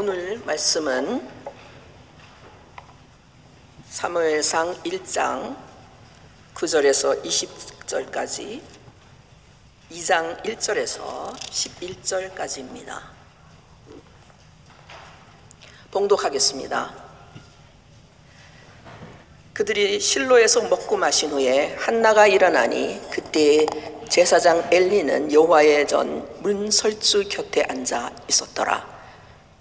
오늘 0.00 0.40
말씀은 0.46 1.28
사무엘상 3.88 4.80
1장 4.84 5.56
9절에서 6.54 7.20
20절까지 7.24 8.60
2장 9.90 10.40
1절에서 10.44 11.34
11절까지입니다. 11.34 13.00
봉독하겠습니다. 15.90 16.94
그들이 19.52 19.98
실로에서 19.98 20.62
먹고 20.68 20.96
마신 20.96 21.30
후에 21.30 21.74
한나가 21.74 22.28
일어나니 22.28 23.00
그때 23.10 23.66
제사장 24.08 24.64
엘리는 24.70 25.32
여호와의 25.32 25.88
전 25.88 26.40
문설주 26.40 27.28
곁에 27.28 27.64
앉아 27.64 28.12
있었더라. 28.28 28.97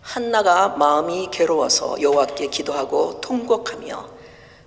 한나가 0.08 0.70
마음이 0.70 1.28
괴로워서 1.34 2.02
여호와께 2.02 2.48
기도하고 2.48 3.20
통곡하며 3.20 4.10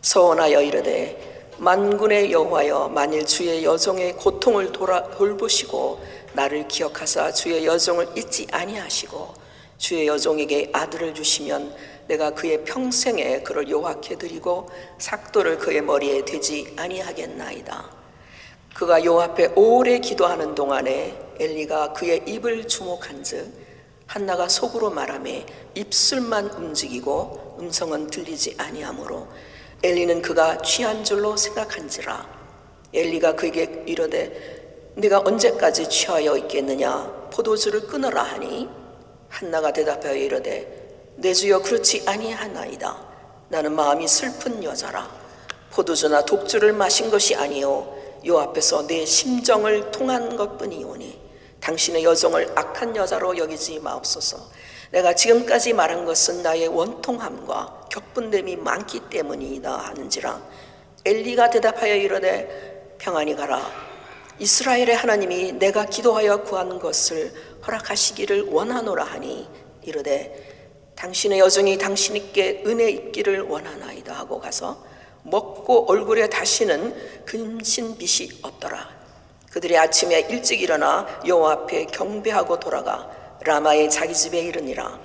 서원하여 0.02 0.60
이르되 0.60 1.48
만군의 1.56 2.30
여호와여 2.30 2.90
만일 2.90 3.24
주의 3.24 3.64
여종의 3.64 4.18
고통을 4.18 4.70
돌아, 4.70 5.02
돌보시고 5.08 5.98
나를 6.34 6.68
기억하사 6.68 7.32
주의 7.32 7.64
여종을 7.64 8.08
잊지 8.18 8.48
아니하시고 8.52 9.32
주의 9.78 10.06
여종에게 10.06 10.72
아들을 10.74 11.14
주시면 11.14 11.74
내가 12.08 12.32
그의 12.32 12.62
평생에 12.64 13.40
그를 13.40 13.70
여호와께 13.70 14.16
드리고 14.16 14.68
삭도를 14.98 15.56
그의 15.56 15.80
머리에 15.80 16.22
대지 16.26 16.74
아니하겠나이다. 16.76 17.90
그가 18.74 19.02
요 19.06 19.18
앞에 19.18 19.52
오래 19.56 20.00
기도하는 20.00 20.54
동안에 20.54 21.18
엘리가 21.40 21.94
그의 21.94 22.24
입을 22.26 22.68
주목한즉 22.68 23.69
한나가 24.10 24.48
속으로 24.48 24.90
말하며 24.90 25.30
입술만 25.76 26.46
움직이고 26.46 27.58
음성은 27.60 28.08
들리지 28.08 28.56
아니하므로 28.58 29.28
엘리는 29.84 30.20
그가 30.20 30.58
취한 30.62 31.04
줄로 31.04 31.36
생각한지라. 31.36 32.28
엘리가 32.92 33.36
그에게 33.36 33.84
이르되 33.86 34.94
네가 34.96 35.20
언제까지 35.20 35.88
취하여 35.88 36.36
있겠느냐? 36.38 37.28
포도주를 37.32 37.86
끊어라 37.86 38.24
하니? 38.24 38.68
한나가 39.28 39.72
대답하여 39.72 40.16
이르되 40.16 41.14
내 41.14 41.32
주여 41.32 41.62
그렇지 41.62 42.02
아니하나이다. 42.04 42.96
나는 43.48 43.76
마음이 43.76 44.08
슬픈 44.08 44.64
여자라. 44.64 45.08
포도주나 45.70 46.24
독주를 46.24 46.72
마신 46.72 47.12
것이 47.12 47.36
아니요. 47.36 47.96
요 48.26 48.38
앞에서 48.40 48.88
내 48.88 49.06
심정을 49.06 49.92
통한 49.92 50.36
것뿐이오니 50.36 51.29
당신의 51.60 52.04
여종을 52.04 52.52
악한 52.56 52.96
여자로 52.96 53.36
여기지 53.36 53.78
마옵소서. 53.80 54.50
내가 54.90 55.14
지금까지 55.14 55.72
말한 55.72 56.04
것은 56.04 56.42
나의 56.42 56.66
원통함과 56.68 57.88
격분됨이 57.90 58.56
많기 58.56 59.00
때문이다 59.08 59.72
하는지라 59.72 60.42
엘리가 61.04 61.50
대답하여 61.50 61.94
이르되 61.94 62.96
평안히 62.98 63.36
가라 63.36 63.70
이스라엘의 64.40 64.96
하나님이 64.96 65.52
내가 65.52 65.84
기도하여 65.86 66.42
구하는 66.42 66.78
것을 66.78 67.32
허락하시기를 67.66 68.48
원하노라 68.48 69.04
하니 69.04 69.48
이르되 69.82 70.92
당신의 70.96 71.38
여종이 71.38 71.78
당신께 71.78 72.64
은혜 72.66 72.90
입기를 72.90 73.42
원하나이다 73.42 74.12
하고 74.12 74.40
가서 74.40 74.84
먹고 75.22 75.90
얼굴에 75.90 76.28
다시는 76.28 77.24
근신빛이 77.26 78.40
없더라. 78.42 78.99
그들이 79.50 79.76
아침에 79.76 80.20
일찍 80.30 80.62
일어나 80.62 81.06
여호와 81.26 81.52
앞에 81.52 81.86
경배하고 81.86 82.60
돌아가 82.60 83.10
라마의 83.42 83.90
자기 83.90 84.14
집에 84.14 84.38
이르니라. 84.38 85.00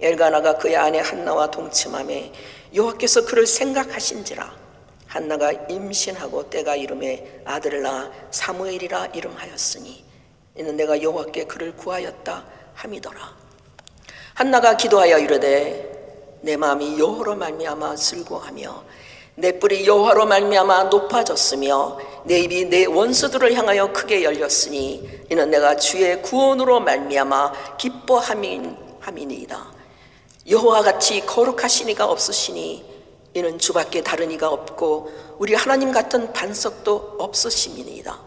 엘가나가 0.00 0.58
그의 0.58 0.76
아내 0.76 1.00
한나와 1.00 1.50
동침함에 1.50 2.30
여호와께서 2.74 3.24
그를 3.24 3.46
생각하신지라. 3.46 4.54
한나가 5.06 5.50
임신하고 5.50 6.50
때가 6.50 6.76
이름에 6.76 7.40
아들을 7.46 7.80
낳아 7.80 8.10
사무엘이라 8.30 9.06
이름하였으니 9.14 10.04
이는 10.56 10.76
내가 10.76 11.00
여호와께 11.00 11.44
그를 11.44 11.74
구하였다 11.74 12.44
함이더라. 12.74 13.34
한나가 14.34 14.76
기도하여 14.76 15.18
이르되 15.18 16.38
내 16.42 16.58
마음이 16.58 16.98
여호로 16.98 17.36
말미암아 17.36 17.96
슬고하며 17.96 18.84
내 19.38 19.58
뿔이 19.58 19.86
여호와로 19.86 20.24
말미암아 20.24 20.84
높아졌으며 20.84 21.98
내 22.24 22.40
입이 22.40 22.64
내 22.70 22.86
원수들을 22.86 23.52
향하여 23.52 23.92
크게 23.92 24.24
열렸으니 24.24 25.26
이는 25.30 25.50
내가 25.50 25.76
주의 25.76 26.22
구원으로 26.22 26.80
말미암아 26.80 27.76
기뻐함이니이다. 27.76 29.66
여호와 30.48 30.80
같이 30.80 31.20
거룩하신 31.26 31.90
이가 31.90 32.06
없으시니 32.06 32.82
이는 33.34 33.58
주밖에 33.58 34.02
다른 34.02 34.30
이가 34.30 34.48
없고 34.48 35.12
우리 35.38 35.52
하나님 35.52 35.92
같은 35.92 36.32
반석도 36.32 37.16
없으심이니이다. 37.18 38.18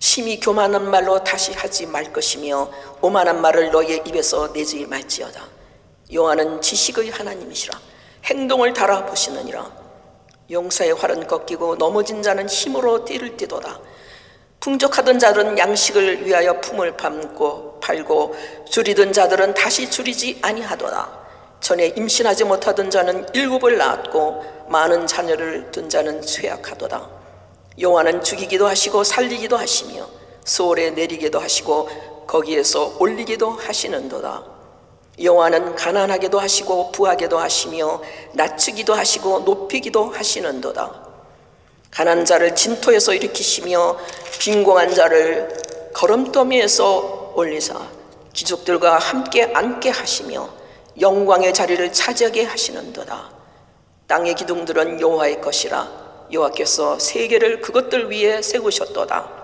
심히 0.00 0.40
교만한 0.40 0.90
말로 0.90 1.22
다시 1.22 1.52
하지 1.52 1.84
말 1.84 2.10
것이며 2.10 2.70
오만한 3.02 3.42
말을 3.42 3.70
너의 3.70 4.02
입에서 4.06 4.50
내지 4.54 4.86
말지어다. 4.86 5.46
여호와는 6.10 6.62
지식의 6.62 7.10
하나님이시라 7.10 7.78
행동을 8.24 8.72
달아 8.72 9.04
보시느니라. 9.04 9.81
용사의 10.50 10.94
활은 10.94 11.26
꺾이고 11.26 11.76
넘어진 11.76 12.22
자는 12.22 12.48
힘으로 12.48 13.04
띠를 13.04 13.36
띠도다. 13.36 13.80
풍족하던 14.60 15.18
자들은 15.18 15.58
양식을 15.58 16.24
위하여 16.24 16.60
품을 16.60 16.96
밟고 16.96 17.80
팔고 17.80 18.36
줄이던 18.70 19.12
자들은 19.12 19.54
다시 19.54 19.90
줄이지 19.90 20.38
아니하도다. 20.42 21.22
전에 21.60 21.88
임신하지 21.96 22.44
못하던 22.44 22.90
자는 22.90 23.26
일곱을 23.34 23.76
낳았고 23.76 24.66
많은 24.68 25.06
자녀를 25.06 25.70
둔 25.70 25.88
자는 25.88 26.22
쇠약하도다. 26.22 27.08
여호와는 27.78 28.22
죽이기도 28.22 28.66
하시고 28.66 29.04
살리기도 29.04 29.56
하시며 29.56 30.06
소홀에 30.44 30.90
내리기도 30.90 31.38
하시고 31.40 31.88
거기에서 32.26 32.96
올리기도 32.98 33.50
하시는도다. 33.50 34.51
여호와는 35.22 35.74
가난하게도 35.76 36.38
하시고 36.38 36.92
부하게도 36.92 37.38
하시며 37.38 38.00
낮추기도 38.32 38.94
하시고 38.94 39.40
높이기도 39.40 40.10
하시는도다. 40.10 41.02
가난 41.90 42.24
자를 42.24 42.54
진토에서 42.54 43.14
일으키시며 43.14 43.98
빈공한 44.38 44.94
자를 44.94 45.54
걸음더미에서 45.94 47.34
올리사 47.36 47.78
기족들과 48.32 48.98
함께 48.98 49.50
앉게 49.54 49.90
하시며 49.90 50.48
영광의 51.00 51.52
자리를 51.54 51.92
차지하게 51.92 52.44
하시는도다. 52.44 53.30
땅의 54.06 54.34
기둥들은 54.34 55.00
여호와의 55.00 55.40
것이라 55.40 56.02
여호와께서 56.32 56.98
세계를 56.98 57.60
그것들 57.60 58.10
위에 58.10 58.40
세우셨도다. 58.42 59.42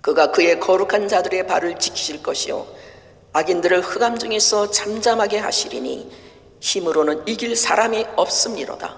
그가 0.00 0.30
그의 0.30 0.60
거룩한 0.60 1.08
자들의 1.08 1.46
발을 1.46 1.78
지키실 1.78 2.22
것이요 2.22 2.66
악인들을 3.34 3.80
흑암 3.80 4.16
중에서 4.16 4.70
잠잠하게 4.70 5.38
하시리니 5.38 6.08
힘으로는 6.60 7.24
이길 7.26 7.56
사람이 7.56 8.06
없음이로다. 8.14 8.96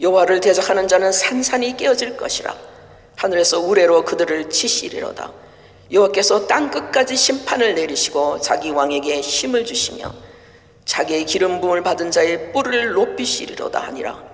여호와를 0.00 0.40
대적하는 0.40 0.88
자는 0.88 1.12
산산이 1.12 1.76
깨어질 1.76 2.16
것이라. 2.16 2.56
하늘에서 3.16 3.60
우레로 3.60 4.06
그들을 4.06 4.48
치시리로다. 4.48 5.30
여호와께서 5.92 6.46
땅 6.46 6.70
끝까지 6.70 7.14
심판을 7.14 7.74
내리시고 7.74 8.40
자기 8.40 8.70
왕에게 8.70 9.20
힘을 9.20 9.66
주시며 9.66 10.10
자기의 10.86 11.26
기름 11.26 11.60
부음을 11.60 11.82
받은 11.82 12.10
자의 12.10 12.52
뿔을 12.52 12.94
높이시리로다 12.94 13.78
하니라. 13.78 14.24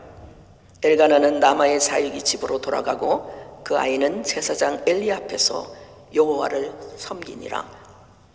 엘가나는 0.84 1.40
남아의 1.40 1.80
사육이 1.80 2.22
집으로 2.22 2.60
돌아가고 2.60 3.62
그 3.64 3.76
아이는 3.76 4.22
제사장 4.22 4.84
엘리 4.86 5.10
앞에서 5.10 5.66
여호와를 6.14 6.72
섬기니라. 6.96 7.68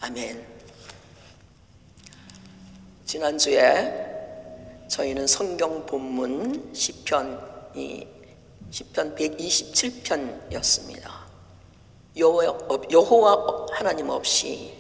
아멘. 0.02 0.51
지난주에 3.12 4.88
저희는 4.88 5.28
성경 5.28 5.86
본문 5.86 6.70
시편이 6.74 8.08
시편 8.70 9.16
127편이었습니다. 9.16 11.12
여호와 12.18 13.66
하나님 13.74 14.08
없이 14.08 14.74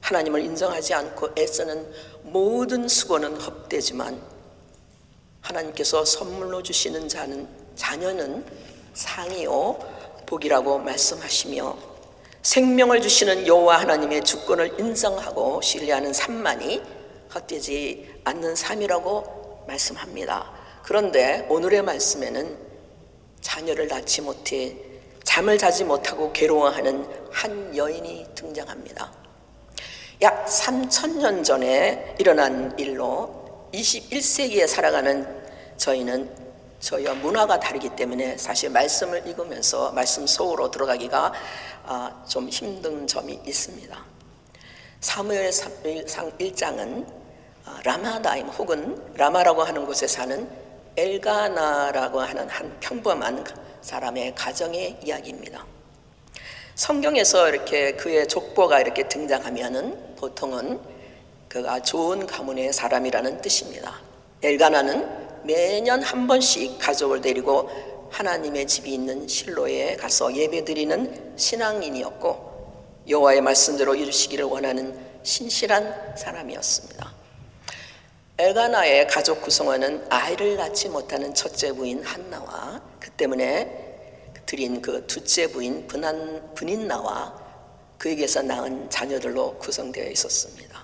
하나님을 0.00 0.44
인정하지 0.44 0.94
않고 0.94 1.30
애쓰는 1.36 1.92
모든 2.22 2.86
수고는 2.86 3.34
헛되지만 3.40 4.22
하나님께서 5.40 6.04
선물로 6.04 6.62
주시는 6.62 7.08
자는 7.08 7.48
자녀는 7.74 8.46
상이요 8.94 10.24
복이라고 10.26 10.78
말씀하시며 10.78 11.76
생명을 12.42 13.02
주시는 13.02 13.48
여호와 13.48 13.80
하나님의 13.80 14.22
주권을 14.22 14.78
인정하고 14.78 15.60
신뢰하는 15.60 16.12
삶만이 16.12 17.01
헛되지 17.34 18.20
않는 18.24 18.54
삶이라고 18.54 19.64
말씀합니다. 19.66 20.52
그런데 20.82 21.46
오늘의 21.48 21.82
말씀에는 21.82 22.56
자녀를 23.40 23.88
낳지 23.88 24.22
못해 24.22 24.76
잠을 25.24 25.58
자지 25.58 25.84
못하고 25.84 26.32
괴로워하는 26.32 27.06
한 27.30 27.76
여인이 27.76 28.26
등장합니다. 28.34 29.12
약 30.22 30.46
3천년 30.46 31.44
전에 31.44 32.14
일어난 32.18 32.78
일로 32.78 33.68
21세기에 33.72 34.66
살아가는 34.66 35.26
저희는 35.76 36.42
저희와 36.80 37.14
문화가 37.14 37.58
다르기 37.58 37.90
때문에 37.96 38.36
사실 38.36 38.70
말씀을 38.70 39.26
읽으면서 39.26 39.92
말씀 39.92 40.26
속으로 40.26 40.70
들어가기가 40.70 41.32
아, 41.84 42.24
좀 42.28 42.48
힘든 42.48 43.06
점이 43.06 43.40
있습니다. 43.46 44.04
사무엘상 45.00 45.72
1장은 46.38 47.06
아, 47.08 47.21
라마다임 47.84 48.48
혹은 48.48 49.00
라마라고 49.14 49.62
하는 49.62 49.86
곳에 49.86 50.06
사는 50.06 50.48
엘가나라고 50.96 52.20
하는 52.20 52.48
한 52.48 52.76
평범한 52.80 53.44
사람의 53.80 54.34
가정의 54.34 54.98
이야기입니다. 55.02 55.64
성경에서 56.74 57.48
이렇게 57.48 57.92
그의 57.92 58.26
족보가 58.28 58.80
이렇게 58.80 59.08
등장하면은 59.08 60.16
보통은 60.16 60.80
그가 61.48 61.80
좋은 61.82 62.26
가문의 62.26 62.72
사람이라는 62.72 63.40
뜻입니다. 63.40 64.00
엘가나는 64.42 65.44
매년 65.44 66.02
한 66.02 66.26
번씩 66.26 66.78
가족을 66.78 67.20
데리고 67.20 67.70
하나님의 68.10 68.66
집이 68.66 68.92
있는 68.92 69.26
실로에 69.26 69.96
가서 69.96 70.34
예배드리는 70.34 71.34
신앙인이었고 71.36 72.52
여호와의 73.08 73.40
말씀대로 73.40 73.94
이루시기를 73.94 74.44
원하는 74.44 74.96
신실한 75.22 76.16
사람이었습니다. 76.16 77.21
엘가나의 78.38 79.08
가족 79.08 79.42
구성원은 79.42 80.06
아이를 80.08 80.56
낳지 80.56 80.88
못하는 80.88 81.34
첫째 81.34 81.70
부인 81.72 82.02
한나와 82.02 82.80
그 82.98 83.10
때문에 83.10 84.32
드린 84.46 84.80
그 84.80 85.06
둘째 85.06 85.46
부인 85.48 85.86
분한, 85.86 86.54
분인나와 86.54 87.34
그에게서 87.98 88.42
낳은 88.42 88.88
자녀들로 88.88 89.58
구성되어 89.58 90.10
있었습니다. 90.10 90.82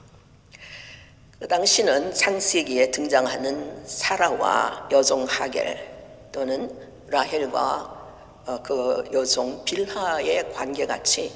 그 1.40 1.48
당시는 1.48 2.12
창세기에 2.12 2.90
등장하는 2.90 3.82
사라와 3.86 4.88
여종 4.92 5.24
하겔 5.24 5.88
또는 6.30 6.70
라헬과 7.06 7.98
어, 8.46 8.62
그 8.62 9.04
여종 9.12 9.64
빌하의 9.64 10.52
관계같이 10.52 11.32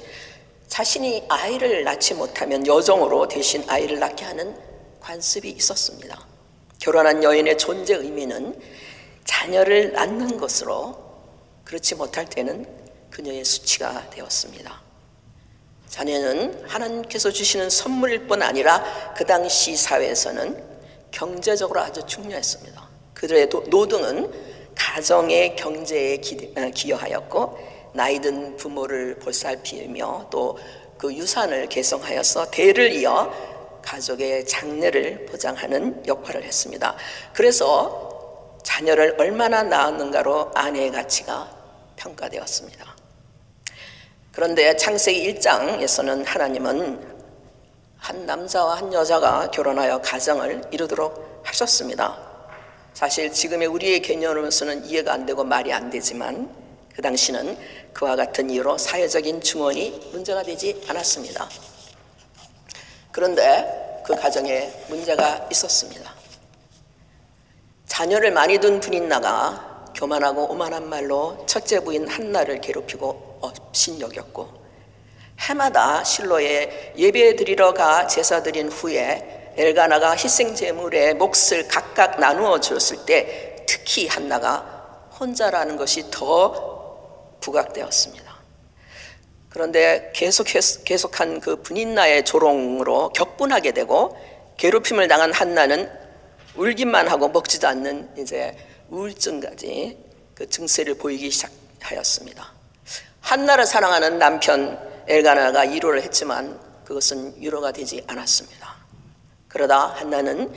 자신이 0.67 1.25
아이를 1.27 1.83
낳지 1.83 2.13
못하면 2.13 2.65
여종으로 2.65 3.27
대신 3.27 3.63
아이를 3.67 3.99
낳게 3.99 4.25
하는 4.25 4.72
관습이 5.03 5.49
있었습니다. 5.51 6.25
결혼한 6.79 7.23
여인의 7.23 7.57
존재 7.57 7.95
의미는 7.95 8.59
자녀를 9.25 9.93
낳는 9.93 10.37
것으로 10.37 10.97
그렇지 11.63 11.95
못할 11.95 12.25
때는 12.25 12.65
그녀의 13.11 13.43
수치가 13.45 14.09
되었습니다. 14.09 14.81
자녀는 15.87 16.63
하나님께서 16.67 17.31
주시는 17.31 17.69
선물일 17.69 18.27
뿐 18.27 18.41
아니라 18.41 19.13
그 19.15 19.25
당시 19.25 19.75
사회에서는 19.75 20.63
경제적으로 21.11 21.81
아주 21.81 22.05
중요했습니다. 22.05 22.89
그들의 23.13 23.49
노동은 23.69 24.31
가정의 24.75 25.55
경제에 25.55 26.19
어, 26.57 26.71
기여하였고 26.73 27.73
나이든 27.93 28.57
부모를 28.57 29.19
보살피며 29.19 30.29
또 30.31 30.57
그 31.03 31.13
유산을 31.13 31.67
개성하여서 31.67 32.49
대를 32.49 32.93
이어 32.93 33.29
가족의 33.83 34.45
장래를 34.47 35.25
보장하는 35.27 36.05
역할을 36.07 36.43
했습니다. 36.43 36.95
그래서 37.33 38.57
자녀를 38.63 39.15
얼마나 39.19 39.63
낳았는가로 39.63 40.51
아내의 40.55 40.91
가치가 40.91 41.49
평가되었습니다. 41.97 42.95
그런데 44.31 44.75
창세기 44.75 45.35
1장에서는 45.35 46.25
하나님은 46.25 47.13
한 47.97 48.25
남자와 48.25 48.77
한 48.77 48.91
여자가 48.91 49.51
결혼하여 49.51 50.01
가정을 50.01 50.63
이루도록 50.71 51.41
하셨습니다. 51.43 52.17
사실 52.93 53.31
지금의 53.31 53.67
우리의 53.67 54.01
개념으로서는 54.01 54.85
이해가 54.85 55.13
안 55.13 55.25
되고 55.25 55.43
말이 55.43 55.71
안 55.71 55.89
되지만 55.89 56.49
그 56.95 57.01
당시는 57.01 57.57
그와 57.93 58.15
같은 58.15 58.49
이유로 58.49 58.77
사회적인 58.77 59.41
증언이 59.41 60.09
문제가 60.11 60.43
되지 60.43 60.83
않았습니다. 60.87 61.47
그런데 63.13 64.01
그 64.03 64.15
가정에 64.15 64.73
문제가 64.89 65.47
있었습니다. 65.51 66.11
자녀를 67.85 68.31
많이 68.31 68.57
둔 68.57 68.79
분인나가 68.79 69.91
교만하고 69.95 70.51
오만한 70.51 70.89
말로 70.89 71.45
첫째 71.45 71.79
부인 71.79 72.07
한나를 72.07 72.59
괴롭히고 72.59 73.37
업신여겼고 73.39 74.63
해마다 75.41 76.03
실로에 76.03 76.93
예배 76.97 77.35
드리러 77.35 77.75
가 77.75 78.07
제사 78.07 78.41
드린 78.41 78.69
후에 78.69 79.53
엘가나가 79.57 80.15
희생 80.15 80.55
제물의 80.55 81.13
몫을 81.13 81.67
각각 81.69 82.19
나누어 82.19 82.59
주었을 82.59 83.05
때 83.05 83.63
특히 83.67 84.07
한나가 84.07 85.09
혼자라는 85.19 85.77
것이 85.77 86.09
더 86.09 87.37
부각되었습니다. 87.41 88.32
그런데 89.53 90.11
계속 90.15 90.47
계속한 90.83 91.39
그 91.39 91.61
분인나의 91.61 92.25
조롱으로 92.25 93.09
격분하게 93.09 93.71
되고 93.71 94.17
괴롭힘을 94.57 95.07
당한 95.07 95.31
한나는 95.31 95.91
울기만 96.55 97.07
하고 97.07 97.29
먹지도 97.29 97.67
않는 97.67 98.09
이제 98.17 98.57
우울증까지 98.89 99.97
그 100.33 100.49
증세를 100.49 100.95
보이기 100.95 101.29
시작하였습니다. 101.29 102.51
한나를 103.21 103.67
사랑하는 103.67 104.17
남편 104.17 104.79
엘가나가 105.07 105.61
위로를 105.61 106.01
했지만 106.01 106.59
그것은 106.83 107.35
위로가 107.37 107.71
되지 107.71 108.03
않았습니다. 108.07 108.75
그러다 109.47 109.85
한나는 109.85 110.51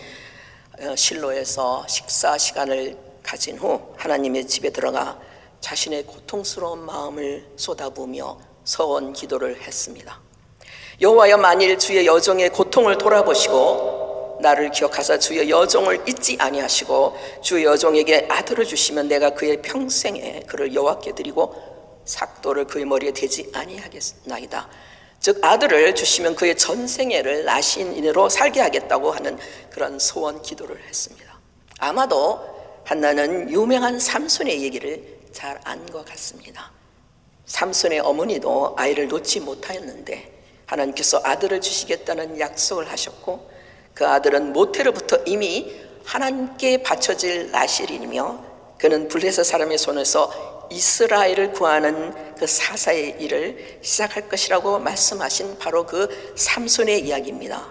어, 0.80 0.96
실로에서 0.96 1.86
식사 1.86 2.38
시간을 2.38 2.96
가진 3.22 3.58
후 3.58 3.94
하나님의 3.96 4.46
집에 4.46 4.70
들어가 4.70 5.20
자신의 5.60 6.04
고통스러운 6.04 6.80
마음을 6.84 7.46
쏟아부으며 7.56 8.45
서원 8.66 9.14
기도를 9.14 9.62
했습니다. 9.62 10.20
여호와여 11.00 11.38
만일 11.38 11.78
주의 11.78 12.04
여종의 12.04 12.50
고통을 12.50 12.98
돌아보시고 12.98 14.40
나를 14.42 14.70
기억하사 14.70 15.18
주의 15.18 15.48
여종을 15.48 16.02
잊지 16.06 16.36
아니하시고 16.38 17.16
주의 17.42 17.64
여종에게 17.64 18.26
아들을 18.28 18.64
주시면 18.66 19.08
내가 19.08 19.30
그의 19.30 19.62
평생에 19.62 20.42
그를 20.46 20.74
여호와께 20.74 21.14
드리고 21.14 21.54
삭도를 22.04 22.66
그의 22.66 22.84
머리에 22.84 23.12
대지 23.12 23.50
아니하겠나이다. 23.54 24.68
즉 25.20 25.38
아들을 25.42 25.94
주시면 25.94 26.34
그의 26.34 26.56
전생애를 26.56 27.44
나신인으로 27.44 28.28
살게 28.28 28.60
하겠다고 28.60 29.12
하는 29.12 29.38
그런 29.70 29.98
소원 29.98 30.42
기도를 30.42 30.82
했습니다. 30.86 31.40
아마도 31.78 32.40
한나는 32.84 33.50
유명한 33.50 33.98
삼손의 33.98 34.62
얘기를 34.62 35.16
잘 35.32 35.60
안 35.64 35.86
것 35.86 36.04
같습니다. 36.04 36.75
삼손의 37.46 38.00
어머니도 38.00 38.74
아이를 38.76 39.08
놓지 39.08 39.40
못하였는데 39.40 40.32
하나님께서 40.66 41.20
아들을 41.22 41.60
주시겠다는 41.60 42.40
약속을 42.40 42.90
하셨고 42.90 43.50
그 43.94 44.06
아들은 44.06 44.52
모태로부터 44.52 45.18
이미 45.26 45.74
하나님께 46.04 46.82
바쳐질 46.82 47.50
나실이며 47.50 48.44
그는 48.78 49.08
블레셋 49.08 49.44
사람의 49.44 49.78
손에서 49.78 50.68
이스라엘을 50.70 51.52
구하는 51.52 52.12
그 52.36 52.46
사사의 52.46 53.16
일을 53.20 53.78
시작할 53.82 54.28
것이라고 54.28 54.78
말씀하신 54.80 55.58
바로 55.58 55.86
그 55.86 56.32
삼손의 56.36 57.06
이야기입니다. 57.06 57.64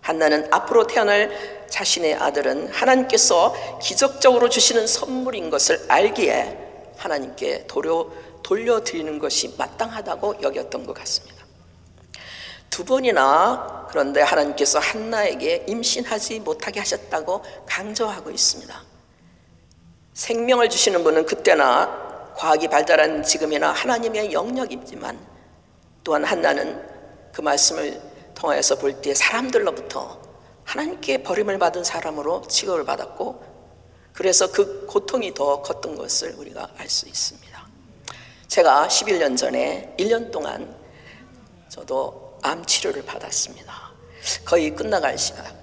한나는 0.00 0.48
앞으로 0.50 0.86
태어날 0.86 1.30
자신의 1.68 2.14
아들은 2.14 2.68
하나님께서 2.68 3.54
기적적으로 3.80 4.48
주시는 4.48 4.86
선물인 4.86 5.50
것을 5.50 5.84
알기에 5.88 6.58
하나님께 6.96 7.64
도려, 7.66 8.10
돌려드리는 8.42 9.18
것이 9.18 9.54
마땅하다고 9.56 10.36
여겼던 10.42 10.86
것 10.86 10.94
같습니다. 10.94 11.44
두 12.68 12.84
번이나 12.84 13.86
그런데 13.90 14.22
하나님께서 14.22 14.78
한나에게 14.78 15.64
임신하지 15.68 16.40
못하게 16.40 16.80
하셨다고 16.80 17.42
강조하고 17.66 18.30
있습니다. 18.30 18.82
생명을 20.14 20.68
주시는 20.70 21.02
분은 21.02 21.26
그때나 21.26 22.32
과학이 22.36 22.68
발달한 22.68 23.22
지금이나 23.22 23.72
하나님의 23.72 24.32
영역이지만 24.32 25.18
또한 26.04 26.24
한나는 26.24 26.80
그 27.32 27.40
말씀을 27.40 28.00
통하여서 28.34 28.76
볼 28.76 29.00
때 29.02 29.14
사람들로부터 29.14 30.20
하나님께 30.64 31.22
버림을 31.22 31.58
받은 31.58 31.84
사람으로 31.84 32.42
취급을 32.48 32.84
받았고 32.84 33.42
그래서 34.12 34.50
그 34.50 34.86
고통이 34.86 35.34
더 35.34 35.62
컸던 35.62 35.96
것을 35.96 36.34
우리가 36.38 36.68
알 36.78 36.88
수 36.88 37.06
있습니다. 37.08 37.49
제가 38.50 38.88
11년 38.88 39.36
전에 39.36 39.94
1년 39.96 40.32
동안 40.32 40.76
저도 41.68 42.36
암 42.42 42.66
치료를 42.66 43.04
받았습니다. 43.04 43.92
거의 44.44 44.74
끝나갈 44.74 45.16
시간. 45.16 45.56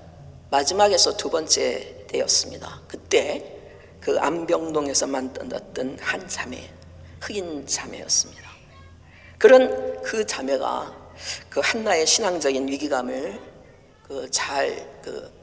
마지막에서 0.49 1.17
두 1.17 1.29
번째 1.29 2.05
때였습니다. 2.07 2.81
그때 2.87 3.59
그 3.99 4.17
암병동에서 4.17 5.05
만났던 5.05 5.97
한 5.99 6.27
자매, 6.29 6.69
흑인 7.19 7.67
자매였습니다. 7.67 8.49
그런 9.37 10.01
그 10.01 10.25
자매가 10.25 11.11
그 11.49 11.59
한나의 11.61 12.07
신앙적인 12.07 12.69
위기감을 12.69 13.37
그잘그 14.07 15.33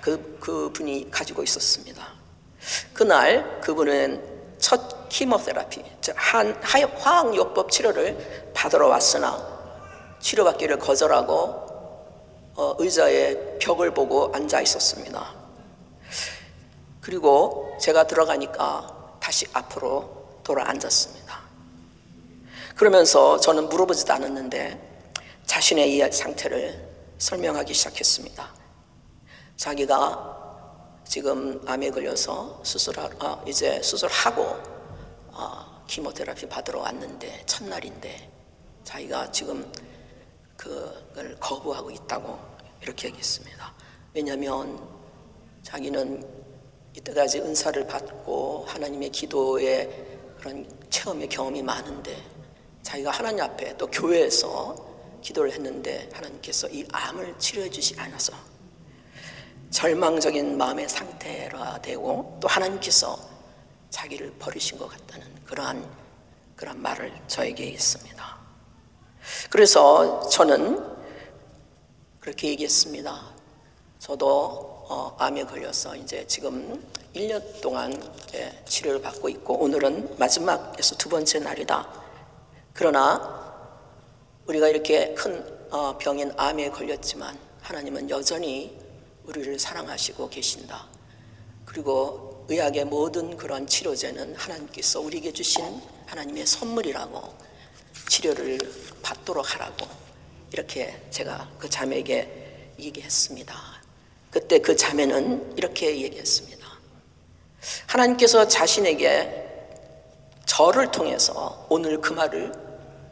그, 0.00 0.38
그 0.38 0.72
분이 0.72 1.10
가지고 1.10 1.42
있었습니다. 1.42 2.06
그날 2.94 3.60
그분은 3.62 4.22
첫 4.60 4.97
키모테라피, 5.08 5.82
한 6.14 6.54
화학요법 6.62 7.70
치료를 7.70 8.52
받으러 8.54 8.88
왔으나 8.88 9.58
치료받기를 10.20 10.78
거절하고 10.78 11.68
어, 12.56 12.74
의자에 12.78 13.58
벽을 13.60 13.92
보고 13.94 14.32
앉아 14.34 14.60
있었습니다. 14.62 15.34
그리고 17.00 17.76
제가 17.80 18.06
들어가니까 18.06 19.16
다시 19.20 19.46
앞으로 19.52 20.40
돌아 20.42 20.68
앉았습니다. 20.68 21.38
그러면서 22.74 23.38
저는 23.38 23.68
물어보지도 23.68 24.12
않았는데 24.12 24.88
자신의 25.46 25.96
이 25.96 26.12
상태를 26.12 26.88
설명하기 27.18 27.72
시작했습니다. 27.74 28.48
자기가 29.56 30.36
지금 31.04 31.60
암에 31.66 31.90
걸려서 31.90 32.60
수술하 32.62 33.08
아, 33.20 33.42
이제 33.46 33.80
수술하고 33.82 34.77
아, 35.40 35.84
키모테라피 35.86 36.48
받으러 36.48 36.80
왔는데 36.80 37.44
첫날인데 37.46 38.28
자기가 38.82 39.30
지금 39.30 39.72
그걸 40.56 41.36
거부하고 41.38 41.92
있다고 41.92 42.36
이렇게 42.82 43.06
얘기했습니다. 43.06 43.72
왜냐하면 44.12 44.84
자기는 45.62 46.26
이때까지 46.96 47.38
은사를 47.38 47.86
받고 47.86 48.64
하나님의 48.66 49.10
기도에 49.10 50.34
그런 50.38 50.68
체험의 50.90 51.28
경험이 51.28 51.62
많은데 51.62 52.20
자기가 52.82 53.12
하나님 53.12 53.44
앞에 53.44 53.76
또 53.76 53.86
교회에서 53.86 54.74
기도를 55.22 55.52
했는데 55.52 56.08
하나님께서 56.12 56.68
이 56.70 56.84
암을 56.90 57.38
치료해 57.38 57.70
주시 57.70 57.94
않아서 57.96 58.32
절망적인 59.70 60.58
마음의 60.58 60.88
상태라 60.88 61.80
되고 61.82 62.38
또 62.40 62.48
하나님께서 62.48 63.37
자기를 63.90 64.34
버리신 64.38 64.78
것 64.78 64.88
같다는 64.88 65.26
그러한 65.44 65.88
그런 66.56 66.80
말을 66.82 67.12
저에게 67.26 67.72
했습니다. 67.72 68.38
그래서 69.50 70.28
저는 70.28 70.84
그렇게 72.20 72.48
얘기했습니다. 72.48 73.32
저도 73.98 74.84
어, 74.88 75.16
암에 75.18 75.44
걸려서 75.44 75.94
이제 75.96 76.26
지금 76.26 76.82
1년 77.14 77.60
동안 77.60 77.92
예, 78.34 78.62
치료를 78.64 79.02
받고 79.02 79.28
있고 79.28 79.58
오늘은 79.58 80.16
마지막에서 80.18 80.96
두 80.96 81.08
번째 81.08 81.40
날이다. 81.40 81.86
그러나 82.72 83.38
우리가 84.46 84.68
이렇게 84.68 85.14
큰 85.14 85.44
어, 85.70 85.98
병인 85.98 86.32
암에 86.36 86.70
걸렸지만 86.70 87.38
하나님은 87.60 88.08
여전히 88.08 88.78
우리를 89.24 89.58
사랑하시고 89.58 90.30
계신다. 90.30 90.86
그리고 91.66 92.27
의학의 92.48 92.86
모든 92.86 93.36
그런 93.36 93.66
치료제는 93.66 94.34
하나님께서 94.34 95.00
우리에게 95.00 95.32
주신 95.32 95.82
하나님의 96.06 96.46
선물이라고 96.46 97.34
치료를 98.08 98.58
받도록 99.02 99.54
하라고 99.54 99.86
이렇게 100.52 100.98
제가 101.10 101.50
그 101.58 101.68
자매에게 101.68 102.72
얘기했습니다. 102.78 103.54
그때 104.30 104.60
그 104.60 104.74
자매는 104.74 105.58
이렇게 105.58 106.00
얘기했습니다. 106.00 106.66
하나님께서 107.86 108.48
자신에게 108.48 109.46
저를 110.46 110.90
통해서 110.90 111.66
오늘 111.68 112.00
그 112.00 112.14
말을 112.14 112.52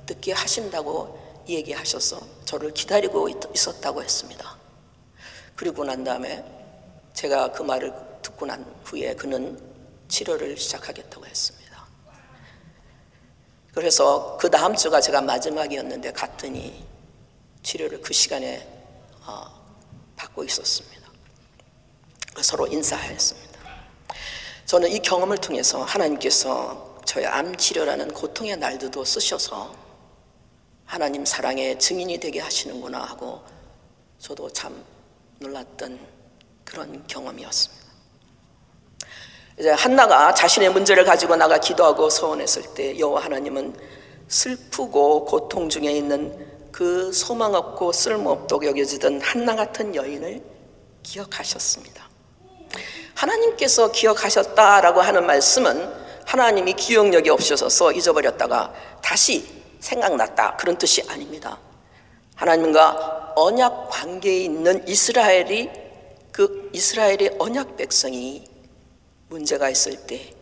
듣게 0.07 0.33
하신다고 0.33 1.45
얘기하셔서 1.47 2.21
저를 2.47 2.73
기다리고 2.73 3.29
있었다고 3.29 4.03
했습니다. 4.03 4.57
그리고 5.55 5.85
난 5.85 6.05
다음에 6.05 6.43
제가 7.13 7.53
그 7.53 7.63
말을 7.63 8.06
듣고 8.27 8.47
난 8.47 8.65
후에 8.85 9.15
그는 9.15 9.59
치료를 10.09 10.57
시작하겠다고 10.57 11.27
했습니다. 11.27 11.87
그래서 13.73 14.37
그 14.41 14.51
다음 14.51 14.75
주가 14.75 15.01
제가 15.01 15.21
마지막이었는데 15.21 16.13
갔더니 16.13 16.85
치료를 17.63 18.01
그 18.01 18.13
시간에 18.13 18.67
어, 19.27 19.47
받고 20.17 20.45
있었습니다. 20.45 21.07
서로 22.41 22.67
인사하였습니다. 22.67 23.61
저는 24.65 24.91
이 24.91 24.99
경험을 25.01 25.39
통해서 25.39 25.83
하나님께서 25.83 27.01
저의 27.05 27.27
암 27.27 27.55
치료라는 27.55 28.13
고통의 28.13 28.57
날들도 28.57 29.05
쓰셔서 29.05 29.75
하나님 30.85 31.25
사랑의 31.25 31.79
증인이 31.79 32.19
되게 32.19 32.41
하시는구나 32.41 33.01
하고 33.03 33.45
저도 34.19 34.51
참 34.53 34.85
놀랐던 35.39 35.99
그런 36.65 37.07
경험이었습니다. 37.07 37.86
이제 39.59 39.71
한나가 39.71 40.35
자신의 40.35 40.71
문제를 40.71 41.05
가지고 41.05 41.35
나가 41.37 41.59
기도하고 41.59 42.11
서원했을 42.11 42.75
때 42.75 42.99
여호와 42.99 43.25
하나님은 43.25 43.75
슬프고 44.29 45.25
고통 45.25 45.69
중에 45.71 45.93
있는 45.93 46.47
그 46.71 47.11
소망 47.11 47.55
없고 47.55 47.93
쓸모 47.93 48.31
없다고 48.31 48.67
여겨지던 48.67 49.23
한나 49.23 49.57
같은 49.57 49.95
여인을 49.95 50.43
기억하셨습니다. 51.03 52.07
하나님께서 53.15 53.93
기억하셨다라고 53.93 55.01
하는 55.01 55.25
말씀은 55.25 55.91
하나님이 56.27 56.75
기억력이 56.75 57.31
없어서 57.31 57.93
잊어버렸다가 57.93 58.75
다시 59.03 59.49
생각났다 59.81 60.57
그런 60.57 60.77
뜻이 60.77 61.03
아닙니다. 61.09 61.59
하나님과 62.35 63.33
언약 63.37 63.89
관계에 63.91 64.41
있는 64.41 64.87
이스라엘이 64.87 65.71
그 66.31 66.69
이스라엘의 66.75 67.37
언약 67.39 67.79
백성이 67.79 68.56
문제가 69.29 69.69
있을 69.71 69.97
때 70.07 70.33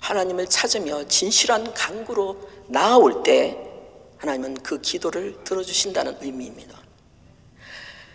하나님을 0.00 0.46
찾으며 0.46 1.04
진실한 1.08 1.72
강구로 1.74 2.36
나아올 2.68 3.22
때 3.22 3.56
하나님은 4.18 4.54
그 4.62 4.80
기도를 4.80 5.42
들어주신다는 5.44 6.16
의미입니다. 6.20 6.78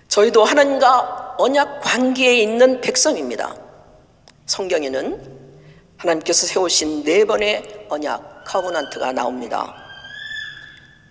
저희도 0.08 0.44
하나님과 0.44 1.36
언약 1.38 1.82
관계에 1.82 2.38
있는 2.40 2.82
백성입니다. 2.82 3.56
성경에는 4.46 5.44
하나님께서 5.98 6.46
세우신 6.48 7.04
네 7.04 7.26
번의 7.26 7.88
언약 7.90 8.44
카우난트가 8.46 9.14
나옵니다. 9.14 9.76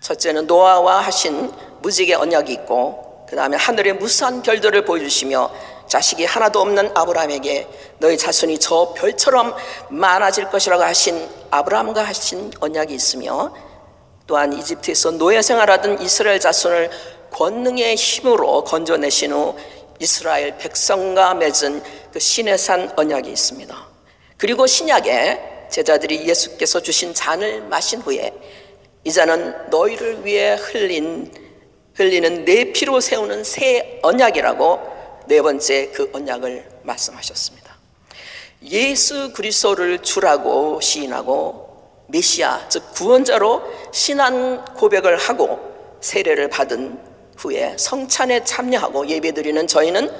첫째는 0.00 0.46
노아와 0.46 1.00
하신 1.00 1.50
무지개 1.80 2.14
언약이 2.14 2.52
있고 2.52 3.26
그 3.28 3.36
다음에 3.36 3.56
하늘의 3.56 3.94
무수한 3.94 4.42
별들을 4.42 4.84
보여주시며 4.84 5.50
자식이 5.92 6.24
하나도 6.24 6.58
없는 6.58 6.92
아브라함에게 6.94 7.68
너희 7.98 8.16
자손이 8.16 8.58
저 8.60 8.94
별처럼 8.96 9.54
많아질 9.90 10.48
것이라고 10.48 10.82
하신 10.82 11.28
아브라함과 11.50 12.02
하신 12.02 12.50
언약이 12.60 12.94
있으며 12.94 13.54
또한 14.26 14.54
이집트에서 14.54 15.10
노예 15.10 15.42
생활하던 15.42 16.00
이스라엘 16.00 16.40
자손을 16.40 16.90
권능의 17.30 17.96
힘으로 17.96 18.64
건져내신 18.64 19.32
후 19.32 19.54
이스라엘 20.00 20.56
백성과 20.56 21.34
맺은 21.34 21.82
그 22.10 22.18
신의 22.18 22.56
산 22.56 22.90
언약이 22.96 23.30
있습니다. 23.30 23.76
그리고 24.38 24.66
신약에 24.66 25.66
제자들이 25.70 26.26
예수께서 26.26 26.80
주신 26.80 27.12
잔을 27.12 27.64
마신 27.64 28.00
후에 28.00 28.32
이 29.04 29.12
잔은 29.12 29.68
너희를 29.68 30.24
위해 30.24 30.54
흘린 30.54 31.30
흘리는 31.92 32.46
내 32.46 32.72
피로 32.72 32.98
세우는 32.98 33.44
새 33.44 34.00
언약이라고 34.02 34.91
네 35.26 35.40
번째 35.40 35.90
그 35.92 36.10
언약을 36.12 36.80
말씀하셨습니다. 36.82 37.72
예수 38.64 39.32
그리스도를 39.32 40.00
주라고 40.00 40.80
시인하고 40.80 41.72
메시아 42.08 42.68
즉 42.68 42.92
구원자로 42.94 43.62
신앙 43.92 44.64
고백을 44.76 45.16
하고 45.16 45.58
세례를 46.00 46.48
받은 46.48 46.98
후에 47.36 47.76
성찬에 47.78 48.44
참여하고 48.44 49.08
예배드리는 49.08 49.66
저희는 49.66 50.10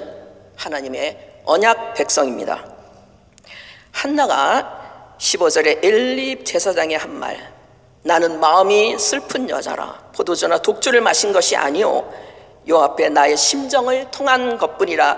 하나님의 0.55 1.41
언약 1.45 1.93
백성입니다. 1.93 2.65
한나가 3.91 5.15
15절에 5.19 5.83
엘립 5.83 6.45
제사장의 6.45 6.97
한 6.97 7.17
말, 7.17 7.53
나는 8.01 8.39
마음이 8.39 8.97
슬픈 8.99 9.49
여자라 9.49 10.11
포도주나 10.15 10.57
독주를 10.61 10.99
마신 11.01 11.31
것이 11.31 11.55
아니요 11.55 12.11
요 12.69 12.79
앞에 12.79 13.09
나의 13.09 13.37
심정을 13.37 14.11
통한 14.11 14.57
것뿐이라 14.57 15.17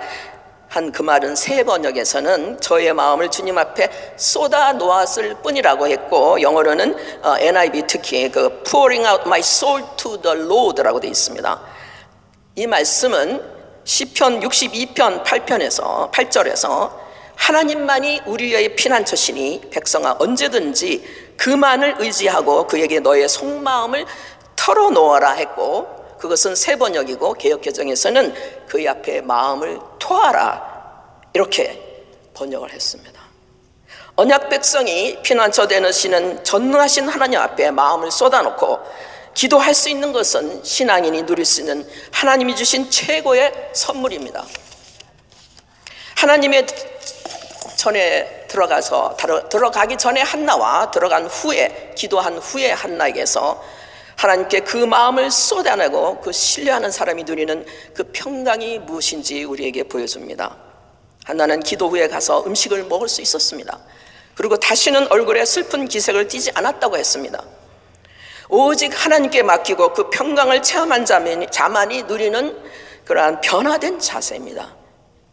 한 0.76 0.92
그 0.92 1.02
말은 1.02 1.38
세 1.38 1.64
번역에서는 1.64 2.60
저의 2.60 2.94
마음을 2.94 3.32
주님 3.32 3.58
앞에 3.58 4.14
쏟아 4.18 4.74
놓았을 4.74 5.36
뿐이라고 5.36 5.88
했고 5.88 6.42
영어로는 6.42 6.96
어, 7.24 7.36
NIV 7.40 7.84
특히 7.88 8.30
그 8.30 8.62
pouring 8.64 9.08
out 9.08 9.24
my 9.26 9.40
soul 9.40 9.82
to 9.96 10.22
the 10.22 10.38
Lord라고 10.38 11.00
되어 11.00 11.10
있습니다. 11.10 11.62
이 12.56 12.68
말씀은 12.68 13.42
시편 13.86 14.42
62편 14.42 15.24
8편에서 15.24 16.12
8절에서 16.12 16.92
하나님만이 17.36 18.24
우리의 18.26 18.76
피난처시니 18.76 19.70
백성아 19.72 20.18
언제든지 20.20 21.34
그만을 21.38 21.96
의지하고 22.00 22.68
그에게 22.68 23.00
너의 23.00 23.30
속마음을 23.30 24.06
털어놓아라 24.58 25.32
했고 25.32 25.95
그것은 26.26 26.56
세 26.56 26.76
번역이고 26.76 27.36
개혁개정에서는 27.36 28.34
그의 28.68 28.88
앞에 28.88 29.22
마음을 29.22 29.80
토하라 30.00 30.76
이렇게 31.34 31.80
번역을 32.34 32.74
했습니다. 32.74 33.22
언약 34.16 34.50
백성이 34.50 35.22
피난처 35.22 35.68
되시는 35.68 36.44
전능하신 36.44 37.10
하나님 37.10 37.40
앞에 37.40 37.70
마음을 37.70 38.10
쏟아놓고 38.10 38.80
기도할 39.36 39.76
수 39.76 39.88
있는 39.90 40.12
것은 40.12 40.64
신앙인이 40.64 41.28
누릴 41.28 41.46
수 41.46 41.62
있는 41.62 41.88
하나님이 42.12 42.56
주신 42.56 42.90
최고의 42.90 43.70
선물입니다. 43.74 44.44
하나님의 46.16 46.66
전에 47.76 48.48
들어가서 48.48 49.16
들어가기 49.52 49.98
전에 49.98 50.22
한나와 50.22 50.90
들어간 50.90 51.28
후에 51.28 51.94
기도한 51.96 52.40
후에 52.40 52.72
한나에게서 52.72 53.85
하나님께 54.18 54.62
그 54.62 54.78
마음을 54.78 55.30
쏟아내고 55.30 56.22
그 56.22 56.32
신뢰하는 56.32 56.92
사람이 56.92 57.24
누리는 57.24 57.66
그 57.94 58.04
평강이 58.14 58.80
무엇인지 58.80 59.44
우리에게 59.44 59.84
보여줍니다. 59.84 60.58
한나는 61.26 61.60
기도 61.62 61.90
후에 61.90 62.08
가서 62.08 62.44
음식을 62.46 62.86
먹을 62.86 63.08
수 63.10 63.22
있었습니다. 63.22 63.80
그리고 64.36 64.58
다시는 64.58 65.12
얼굴에 65.12 65.44
슬픈 65.46 65.88
기색을 65.88 66.28
띠지 66.28 66.52
않았다고 66.54 66.98
했습니다. 66.98 67.44
오직 68.50 68.92
하나님께 68.94 69.44
맡기고 69.44 69.94
그 69.94 70.10
평강을 70.12 70.62
체험한 70.62 71.06
자만이 71.50 72.04
누리는 72.04 72.58
그러한 73.06 73.42
변화된 73.42 74.00
자세입니다. 74.00 74.76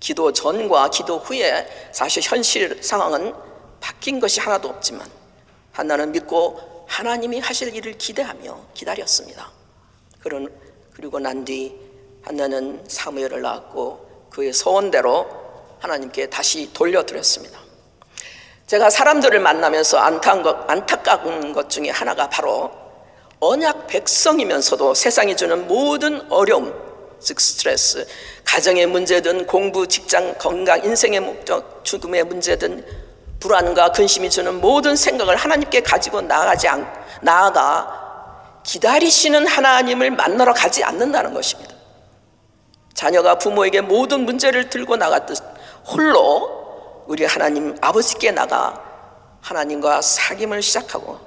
기도 0.01 0.33
전과 0.33 0.91
기도 0.91 1.19
후에 1.19 1.91
사실 1.93 2.23
현실 2.25 2.83
상황은 2.83 3.35
바뀐 3.81 4.19
것이 4.19 4.41
하나도 4.41 4.69
없지만 4.69 5.07
한나는 5.73 6.13
믿고 6.13 6.72
하나님이 6.93 7.41
하실 7.41 7.75
일을 7.75 7.97
기대하며 7.97 8.67
기다렸습니다. 8.75 9.51
그런 10.23 10.53
그리고 10.93 11.19
난 11.19 11.43
뒤 11.43 11.75
한나는 12.23 12.85
사무엘을 12.87 13.41
낳았고 13.41 14.29
그의 14.31 14.53
소원대로 14.53 15.27
하나님께 15.81 16.29
다시 16.29 16.71
돌려드렸습니다. 16.75 17.59
제가 18.67 18.91
사람들을 18.91 19.41
만나면서 19.41 19.97
안타까운 19.99 21.55
것 21.55 21.71
중에 21.71 21.89
하나가 21.89 22.29
바로 22.29 22.71
언약 23.41 23.87
백성이면서도 23.87 24.93
세상이 24.93 25.35
주는 25.35 25.67
모든 25.67 26.31
어려움, 26.31 26.75
즉 27.21 27.41
스트레스, 27.41 28.07
가정의 28.45 28.87
문제든 28.87 29.47
공부, 29.47 29.89
직장, 29.89 30.35
건강, 30.39 30.85
인생의 30.85 31.21
목적, 31.21 31.85
죽음의 31.85 32.25
문제든 32.25 32.85
불안과 33.43 33.91
근심이 33.91 34.31
주는 34.31 34.61
모든 34.61 34.95
생각을 34.95 35.35
하나님께 35.35 35.81
가지고 35.81 36.21
나아가지 36.21 36.69
않, 36.69 36.87
나아가 37.23 38.61
기다리시는 38.63 39.49
하나님을 39.49 40.13
만나러 40.13 40.55
가지 40.55 40.85
않는다는 40.85 41.35
것입니다. 41.35 41.75
자녀가 42.95 43.39
부모에게 43.39 43.81
모든 43.81 44.25
문제를 44.25 44.71
들고 44.71 44.95
나갔듯 44.95 45.39
홀로 45.89 47.03
우리 47.09 47.25
하나님 47.25 47.77
아버지께 47.81 48.31
나가 48.31 48.81
하나님과 49.41 49.99
사귐을 49.99 50.63
시작하고 50.63 51.19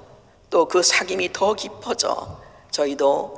또 0.50 0.70
그 0.70 0.80
사귐이 0.80 1.34
더 1.34 1.54
깊어져 1.54 2.40
저희도 2.72 3.38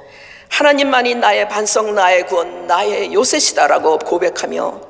하나님만이 0.49 1.15
나의 1.15 1.49
반석, 1.49 1.91
나의 1.93 2.27
구원, 2.27 2.67
나의 2.67 3.11
요새시다라고 3.11 3.97
고백하며 3.97 4.86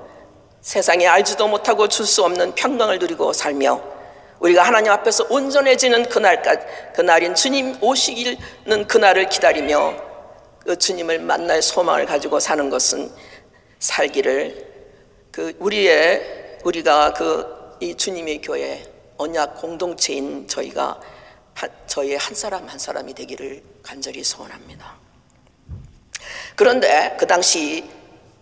세상에 0.62 1.08
알지도 1.08 1.48
못하고 1.48 1.88
줄 1.88 2.06
수 2.06 2.24
없는 2.24 2.56
평강을 2.56 3.00
누리고 3.00 3.34
살며 3.34 3.82
우리가 4.40 4.64
하나님 4.64 4.92
앞에서 4.92 5.28
온전해지는 5.30 6.10
그날까지 6.10 6.66
그날인 6.96 7.34
주님 7.36 7.78
오시기는 7.82 8.88
그날을 8.88 9.30
기다리며 9.30 9.96
그 10.60 10.78
주님을 10.78 11.20
만날 11.20 11.62
소망을 11.62 12.06
가지고 12.06 12.40
사는 12.40 12.70
것은 12.70 13.12
살기를 13.80 14.68
그 15.32 15.54
우리의 15.60 16.60
우리가 16.64 17.14
그 17.14 17.58
이 17.80 17.94
주님의 17.94 18.42
교회 18.42 18.84
언약 19.18 19.62
공동체인 19.62 20.48
저희가 20.48 21.00
저희의 21.86 22.18
한 22.18 22.34
사람 22.34 22.68
한 22.68 22.80
사람이 22.80 23.14
되기를 23.14 23.62
간절히 23.84 24.24
소원합니다. 24.24 24.98
그런데 26.56 27.16
그 27.20 27.28
당시 27.28 27.88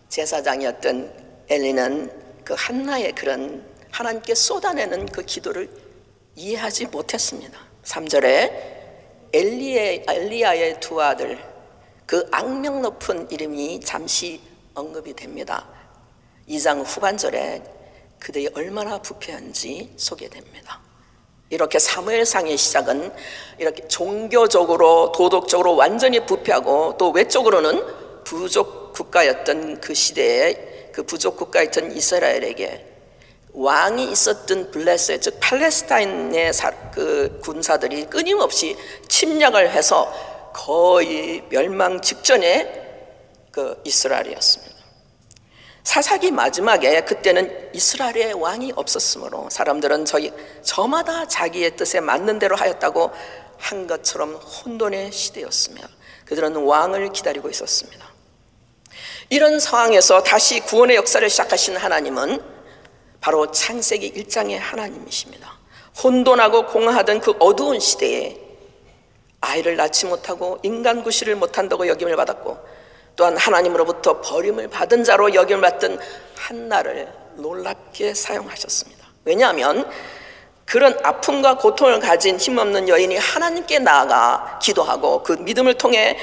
제사장이었던 0.08 1.25
엘리는 1.50 2.12
그 2.44 2.56
한나의 2.58 3.14
그런 3.14 3.66
하나님께 3.92 4.36
쏟아내는 4.36 5.08
그 5.08 5.24
기도를 5.24 5.70
이해하지 6.36 6.88
못했습니다. 6.88 7.58
3절에 7.84 8.52
엘리의, 9.34 10.06
엘리야의 10.08 10.80
두 10.80 11.02
아들 11.02 11.38
그 12.06 12.28
악명 12.32 12.82
높은 12.82 13.30
이름이 13.32 13.80
잠시 13.82 14.42
언급이 14.74 15.14
됩니다. 15.14 15.68
2장 16.50 16.84
후반절에 16.86 17.64
그들이 18.20 18.50
얼마나 18.56 19.02
부패한지 19.02 19.94
소개됩니다. 19.98 20.82
이렇게 21.50 21.80
사무엘상의 21.80 22.58
시작은 22.58 23.14
이렇게 23.60 23.88
종교적으로 23.88 25.12
도덕적으로 25.12 25.76
완전히 25.76 26.26
부패하고 26.26 26.98
또 26.98 27.12
외적으로는 27.12 28.24
부족 28.24 28.94
국가였던 28.94 29.80
그 29.80 29.94
시대에 29.94 30.75
그 30.96 31.04
부족 31.04 31.36
국가였던 31.36 31.92
이스라엘에게 31.92 32.86
왕이 33.52 34.12
있었던 34.14 34.72
블레셋 34.72 35.22
즉 35.22 35.38
팔레스타인의 35.42 36.54
그 36.94 37.38
군사들이 37.44 38.06
끊임없이 38.06 38.78
침략을 39.10 39.72
해서 39.72 40.10
거의 40.54 41.44
멸망 41.50 42.00
직전에 42.00 42.84
그 43.52 43.82
이스라엘이었습니다. 43.84 44.74
사사기 45.84 46.32
마지막에 46.32 47.02
그때는 47.02 47.72
이스라엘의 47.74 48.34
왕이 48.34 48.72
없었으므로 48.78 49.50
사람들은 49.52 50.06
저희 50.06 50.32
저마다 50.64 51.28
자기의 51.28 51.76
뜻에 51.76 52.00
맞는 52.00 52.40
대로 52.40 52.56
하였다고 52.56 53.12
한 53.58 53.88
것처럼 53.88 54.36
혼돈의 54.36 55.12
시대였으며 55.12 55.82
그들은 56.24 56.56
왕을 56.56 57.12
기다리고 57.12 57.50
있었습니다. 57.50 58.15
이런 59.30 59.60
상황에서 59.60 60.22
다시 60.24 60.60
구원의 60.60 60.96
역사를 60.96 61.28
시작하신 61.28 61.78
하나님은 61.78 62.42
바로 63.22 63.50
창세기 63.52 64.14
1장의 64.14 64.58
하나님이십니다. 64.60 65.52
혼돈하고 66.04 66.68
공허하던 66.68 67.22
그 67.22 67.34
어두운 67.40 67.80
시대에 67.80 68.38
아이를 69.42 69.78
낳지 69.78 70.06
못하고 70.06 70.60
인간 70.64 71.04
구실을 71.04 71.36
못한다고 71.36 71.88
여김을 71.88 72.16
받았고 72.16 72.58
또한 73.16 73.38
하나님으로부터 73.38 74.22
버림을 74.22 74.68
받은 74.68 75.04
자로 75.04 75.34
여김을 75.34 75.62
받던 75.62 76.00
한나를 76.36 77.12
놀랍게 77.36 78.14
사용하셨습니다. 78.14 79.06
왜냐하면 79.24 79.90
그런 80.66 80.98
아픔과 81.04 81.58
고통을 81.58 82.00
가진 82.00 82.38
힘없는 82.38 82.90
여인이 82.90 83.18
하나님께 83.18 83.80
나아가 83.80 84.60
기도하고 84.62 85.24
그 85.24 85.34
믿음을 85.34 85.76
통해 85.76 86.18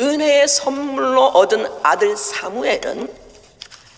은혜의 0.00 0.48
선물로 0.48 1.26
얻은 1.26 1.66
아들 1.82 2.16
사무엘은 2.16 3.12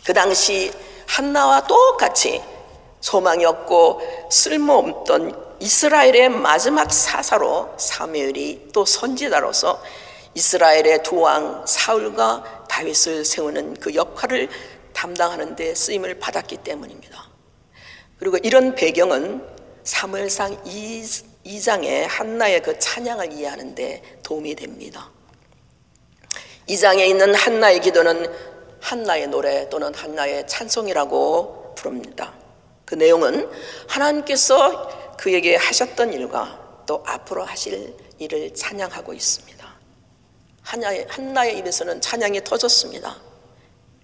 그 0.04 0.12
당시 0.12 0.72
한나와 1.06 1.66
똑같이 1.66 2.42
소망이 3.00 3.44
없고 3.44 4.00
쓸모없던 4.30 5.56
이스라엘의 5.60 6.30
마지막 6.30 6.92
사사로 6.92 7.74
사무엘이 7.78 8.68
또 8.72 8.84
선지자로서 8.84 9.82
이스라엘의 10.34 11.02
두 11.02 11.20
왕 11.20 11.64
사울과 11.66 12.64
다윗을 12.68 13.24
세우는 13.24 13.74
그 13.74 13.94
역할을 13.94 14.48
담당하는 14.92 15.54
데 15.54 15.74
쓰임을 15.74 16.18
받았기 16.18 16.58
때문입니다. 16.58 17.28
그리고 18.18 18.36
이런 18.38 18.74
배경은 18.74 19.46
사무엘상 19.84 20.64
2장의 20.64 22.06
한나의 22.08 22.62
그 22.62 22.78
찬양을 22.78 23.32
이해하는 23.32 23.74
데 23.74 24.02
도움이 24.22 24.56
됩니다. 24.56 25.10
이 26.66 26.76
장에 26.76 27.06
있는 27.06 27.34
한나의 27.34 27.80
기도는 27.80 28.26
한나의 28.80 29.28
노래 29.28 29.68
또는 29.68 29.94
한나의 29.94 30.46
찬송이라고 30.46 31.74
부릅니다. 31.76 32.32
그 32.84 32.94
내용은 32.94 33.48
하나님께서 33.88 35.16
그에게 35.16 35.56
하셨던 35.56 36.12
일과 36.12 36.58
또 36.86 37.02
앞으로 37.06 37.44
하실 37.44 37.94
일을 38.18 38.54
찬양하고 38.54 39.12
있습니다. 39.12 39.74
한나의, 40.62 41.06
한나의 41.08 41.58
입에서는 41.58 42.00
찬양이 42.00 42.42
터졌습니다. 42.44 43.16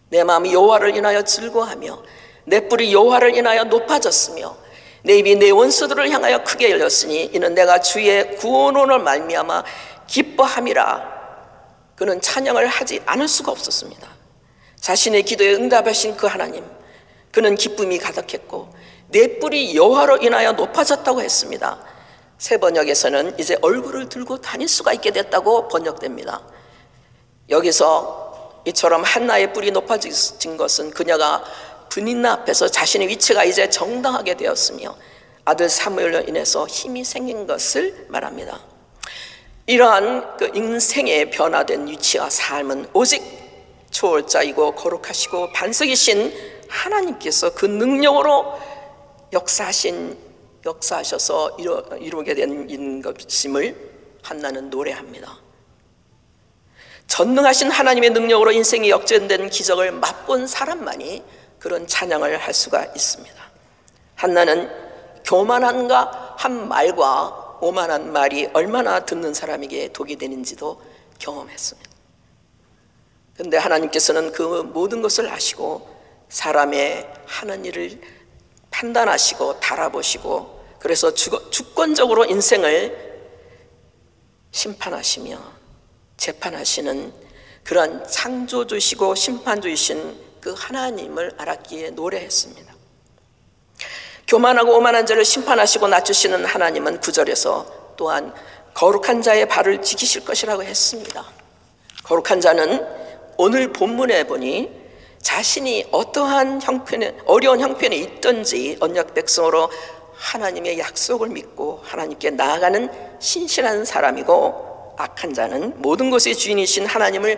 내 0.09 0.25
마음이 0.25 0.53
여호와를 0.53 0.96
인하여 0.96 1.23
즐거하며 1.23 2.03
내 2.44 2.68
뿔이 2.68 2.92
여호와를 2.92 3.37
인하여 3.37 3.64
높아졌으며 3.64 4.57
내 5.03 5.18
입이 5.18 5.37
내 5.37 5.51
원수들을 5.51 6.11
향하여 6.11 6.44
크게 6.44 6.70
열렸으니 6.70 7.31
이는 7.33 7.55
내가 7.55 7.81
주의 7.81 8.37
구원원을 8.37 8.99
말미암아 8.99 9.64
기뻐함이라 10.07 11.19
그는 12.00 12.18
찬양을 12.18 12.66
하지 12.66 13.02
않을 13.04 13.28
수가 13.28 13.52
없었습니다. 13.52 14.08
자신의 14.80 15.22
기도에 15.22 15.52
응답하신 15.52 16.16
그 16.16 16.26
하나님, 16.26 16.64
그는 17.30 17.56
기쁨이 17.56 17.98
가득했고 17.98 18.72
내 19.08 19.38
뿔이 19.38 19.76
여호와로 19.76 20.16
인하여 20.22 20.52
높아졌다고 20.52 21.20
했습니다. 21.20 21.78
새 22.38 22.56
번역에서는 22.56 23.38
이제 23.38 23.58
얼굴을 23.60 24.08
들고 24.08 24.40
다닐 24.40 24.66
수가 24.66 24.94
있게 24.94 25.10
됐다고 25.10 25.68
번역됩니다. 25.68 26.40
여기서 27.50 28.62
이처럼 28.64 29.02
한나의 29.04 29.52
뿔이 29.52 29.70
높아진 29.70 30.56
것은 30.56 30.92
그녀가 30.92 31.44
분인나 31.90 32.32
앞에서 32.32 32.68
자신의 32.68 33.08
위치가 33.08 33.44
이제 33.44 33.68
정당하게 33.68 34.38
되었으며 34.38 34.96
아들 35.44 35.68
사무엘로 35.68 36.20
인해서 36.20 36.66
힘이 36.66 37.04
생긴 37.04 37.46
것을 37.46 38.06
말합니다. 38.08 38.69
이러한 39.70 40.37
그 40.37 40.50
인생의 40.52 41.30
변화된 41.30 41.87
위치와 41.87 42.28
삶은 42.28 42.88
오직 42.92 43.22
초월자이고 43.92 44.72
거룩하시고 44.74 45.52
반석이신 45.52 46.66
하나님께서 46.68 47.54
그 47.54 47.66
능력으로 47.66 48.59
역사하신 49.33 50.18
역사하셔서 50.66 51.59
이루, 51.61 51.85
이루게 52.00 52.35
된 52.35 53.00
것임을 53.00 53.76
한나는 54.24 54.70
노래합니다. 54.70 55.38
전능하신 57.06 57.70
하나님의 57.70 58.11
능력으로 58.11 58.50
인생이 58.50 58.90
역전된 58.90 59.50
기적을 59.50 59.92
맛본 59.92 60.48
사람만이 60.48 61.22
그런 61.61 61.87
찬양을 61.87 62.38
할 62.38 62.52
수가 62.52 62.87
있습니다. 62.87 63.37
한나는 64.16 64.68
교만한가 65.24 66.35
한 66.38 66.66
말과 66.66 67.49
오만한 67.61 68.12
말이 68.12 68.49
얼마나 68.53 69.05
듣는 69.05 69.35
사람에게 69.35 69.92
독이 69.92 70.16
되는지도 70.16 70.81
경험했습니다. 71.18 71.90
그런데 73.35 73.57
하나님께서는 73.57 74.33
그 74.33 74.42
모든 74.42 75.03
것을 75.03 75.29
아시고 75.29 75.88
사람의 76.29 77.11
하는 77.27 77.64
일을 77.64 78.01
판단하시고 78.70 79.61
달아보시고 79.61 80.61
그래서 80.79 81.12
주권적으로 81.14 82.25
인생을 82.25 83.11
심판하시며 84.53 85.38
재판하시는 86.16 87.12
그런 87.64 88.07
창조주시고 88.07 89.14
심판주이신 89.14 90.31
그 90.40 90.55
하나님을 90.57 91.35
알았기에 91.37 91.90
노래했습니다. 91.90 92.79
교만하고 94.30 94.76
오만한 94.76 95.06
자를 95.06 95.24
심판하시고 95.24 95.88
낮추시는 95.88 96.44
하나님은 96.44 97.00
구절에서 97.00 97.66
또한 97.96 98.32
거룩한 98.74 99.22
자의 99.22 99.48
발을 99.48 99.82
지키실 99.82 100.24
것이라고 100.24 100.62
했습니다. 100.62 101.24
거룩한 102.04 102.40
자는 102.40 102.86
오늘 103.38 103.72
본문에 103.72 104.24
보니 104.28 104.70
자신이 105.20 105.88
어떠한 105.90 106.62
형편에 106.62 107.16
어려운 107.26 107.58
형편에 107.58 107.96
있든지 107.96 108.76
언약 108.78 109.14
백성으로 109.14 109.68
하나님의 110.14 110.78
약속을 110.78 111.30
믿고 111.30 111.80
하나님께 111.82 112.30
나아가는 112.30 112.88
신실한 113.18 113.84
사람이고 113.84 114.94
악한 114.96 115.34
자는 115.34 115.82
모든 115.82 116.08
것의 116.08 116.36
주인이신 116.36 116.86
하나님을 116.86 117.36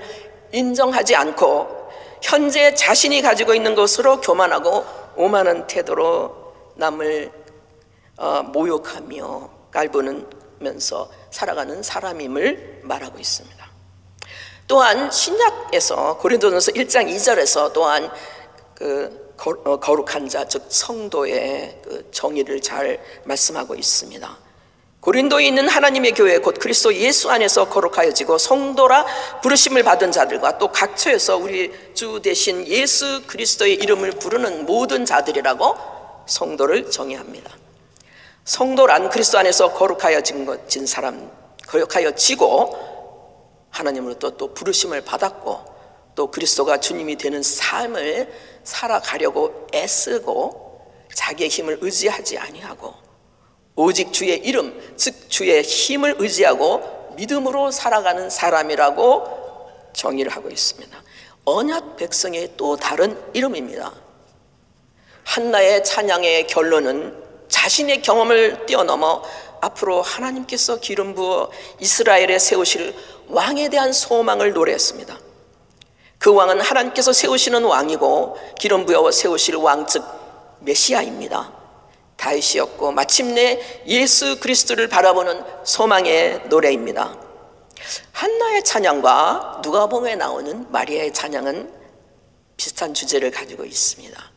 인정하지 0.53 1.17
않고 1.17 1.89
현재 2.21 2.75
자신이 2.75 3.23
가지고 3.23 3.55
있는 3.55 3.75
것으로 3.75 4.21
교만하고 4.21 4.85
오만한 5.17 5.67
태도로 5.67 6.42
남을 6.75 7.33
어, 8.19 8.43
모욕하며 8.43 9.51
깔보면서 9.71 11.11
살아가는 11.31 11.83
사람임을 11.83 12.81
말하고 12.83 13.19
있습니다. 13.19 13.71
또한 14.69 15.11
신약에서 15.11 16.19
고린도전서 16.19 16.73
1장 16.73 17.09
2절에서 17.15 17.73
또한 17.73 18.11
그 18.75 19.35
어, 19.65 19.77
거룩한 19.77 20.29
자, 20.29 20.47
즉 20.47 20.65
성도의 20.69 21.81
그 21.83 22.11
정의를 22.13 22.61
잘 22.61 23.03
말씀하고 23.25 23.75
있습니다. 23.75 24.39
고린도에 25.01 25.47
있는 25.47 25.69
하나님의 25.69 26.13
교회 26.13 26.39
곧 26.39 26.61
그리스도 26.61 26.95
예수 26.95 27.29
안에서 27.29 27.69
거룩하여지고 27.69 28.39
성도라 28.39 29.05
부르심을 29.43 29.83
받은 29.83 30.13
자들과 30.13 30.59
또 30.59 30.71
각처에서 30.71 31.39
우리 31.39 31.73
주 31.93 32.21
대신 32.23 32.65
예수 32.69 33.27
그리스도의 33.27 33.75
이름을 33.75 34.13
부르는 34.13 34.65
모든 34.65 35.05
자들이라고 35.05 35.92
성도를 36.27 36.91
정의합니다. 36.91 37.51
성도란 38.45 39.11
그리스도 39.11 39.39
안에서 39.39 39.73
거룩하여진 39.73 40.45
것진 40.45 40.87
사람, 40.87 41.31
거룩하여 41.67 42.13
지고 42.13 42.77
하나님으로부터 43.71 44.37
또 44.37 44.53
부르심을 44.53 45.03
받았고 45.03 45.73
또 46.15 46.31
그리스도가 46.31 46.79
주님이 46.79 47.17
되는 47.17 47.43
삶을 47.43 48.33
살아가려고 48.65 49.67
애쓰고 49.75 50.83
자기의 51.15 51.49
힘을 51.49 51.79
의지하지 51.81 52.39
아니하고 52.39 52.95
오직 53.75 54.13
주의 54.13 54.37
이름, 54.39 54.79
즉 54.97 55.31
주의 55.31 55.63
힘을 55.63 56.17
의지하고 56.19 57.15
믿음으로 57.17 57.71
살아가는 57.71 58.29
사람이라고 58.29 59.91
정의를 59.93 60.33
하고 60.33 60.51
있습니다. 60.51 61.03
언약 61.45 61.97
백성의 61.97 62.53
또 62.57 62.77
다른 62.77 63.19
이름입니다. 63.33 63.93
한나의 65.25 65.85
찬양의 65.85 66.47
결론은 66.47 67.17
자신의 67.49 68.03
경험을 68.03 68.67
뛰어넘어 68.67 69.23
앞으로 69.61 70.03
하나님께서 70.03 70.81
기름 70.81 71.15
부어 71.15 71.51
이스라엘에 71.79 72.39
세우실 72.39 72.95
왕에 73.29 73.69
대한 73.69 73.93
소망을 73.93 74.53
노래했습니다. 74.53 75.19
그 76.19 76.33
왕은 76.33 76.61
하나님께서 76.61 77.13
세우시는 77.13 77.65
왕이고 77.65 78.37
기름 78.59 78.87
부어 78.87 79.11
세우실 79.11 79.57
왕 79.57 79.87
즉 79.87 80.05
메시아입니다. 80.61 81.53
다윗이었고 82.17 82.93
마침내 82.93 83.61
예수 83.87 84.39
그리스도를 84.39 84.89
바라보는 84.89 85.45
소망의 85.65 86.43
노래입니다. 86.49 87.19
한나의 88.13 88.63
찬양과 88.63 89.63
누가복음에 89.65 90.15
나오는 90.17 90.71
마리아의 90.71 91.13
찬양은 91.13 91.73
비슷한 92.57 92.95
주제를 92.95 93.31
가지고 93.33 93.65
있습니다. 93.65 94.32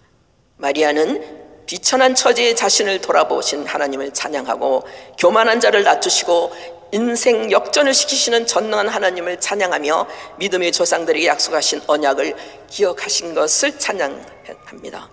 마리아는 0.58 1.46
비천한 1.66 2.14
처지의 2.16 2.56
자신을 2.56 3.02
돌아보신 3.02 3.66
하나님을 3.66 4.14
찬양하고 4.14 4.84
교만한 5.18 5.60
자를 5.60 5.84
낮추시고 5.84 6.54
인생 6.92 7.52
역전을 7.52 7.94
시키시는 7.94 8.46
전능한 8.46 8.88
하나님을 8.88 9.40
찬양하며 9.40 10.08
믿음의 10.38 10.72
조상들에게 10.72 11.26
약속하신 11.28 11.82
언약을 11.88 12.36
기억하신 12.70 13.34
것을 13.34 13.78
찬양합니다. 13.78 15.10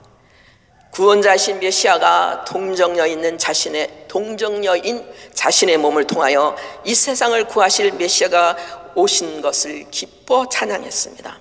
구원자신 0.93 1.59
메시아가 1.59 2.45
동정녀 2.45 3.07
있는 3.07 3.39
자신의 3.39 4.05
동정녀인 4.09 5.11
자신의 5.33 5.79
몸을 5.79 6.07
통하여 6.07 6.55
이 6.85 6.95
세상을 6.95 7.43
구하실 7.47 7.93
메시아가 7.93 8.93
오신 8.95 9.41
것을 9.41 9.87
기뻐 9.91 10.47
찬양했습니다. 10.51 11.41